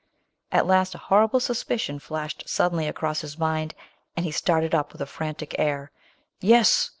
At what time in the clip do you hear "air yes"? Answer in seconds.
5.59-6.89